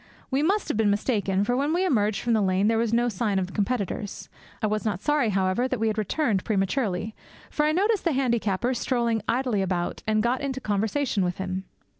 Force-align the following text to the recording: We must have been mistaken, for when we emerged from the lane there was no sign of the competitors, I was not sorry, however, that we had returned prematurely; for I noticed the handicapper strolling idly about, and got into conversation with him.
We 0.31 0.41
must 0.41 0.67
have 0.67 0.77
been 0.77 0.89
mistaken, 0.89 1.43
for 1.43 1.55
when 1.55 1.73
we 1.75 1.85
emerged 1.85 2.21
from 2.23 2.33
the 2.33 2.41
lane 2.41 2.67
there 2.67 2.79
was 2.79 2.91
no 2.91 3.07
sign 3.07 3.37
of 3.37 3.45
the 3.45 3.53
competitors, 3.53 4.29
I 4.59 4.65
was 4.65 4.83
not 4.83 4.99
sorry, 4.99 5.29
however, 5.29 5.67
that 5.67 5.79
we 5.79 5.89
had 5.89 5.99
returned 5.99 6.43
prematurely; 6.43 7.13
for 7.51 7.67
I 7.67 7.71
noticed 7.71 8.03
the 8.05 8.13
handicapper 8.13 8.73
strolling 8.73 9.21
idly 9.29 9.61
about, 9.61 10.01
and 10.07 10.23
got 10.23 10.41
into 10.41 10.59
conversation 10.59 11.23
with 11.23 11.37
him. 11.37 11.65